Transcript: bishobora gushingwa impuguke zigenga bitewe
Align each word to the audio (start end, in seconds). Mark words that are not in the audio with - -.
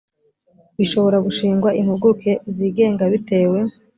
bishobora 0.77 1.17
gushingwa 1.25 1.69
impuguke 1.79 2.31
zigenga 2.55 3.03
bitewe 3.13 3.59